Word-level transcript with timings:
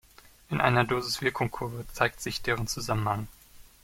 In 0.49 0.59
einer 0.61 0.83
Dosis-Wirkungs-Kurve 0.83 1.85
zeigt 1.93 2.21
sich 2.21 2.41
deren 2.41 2.65
Zusammenhang. 2.65 3.27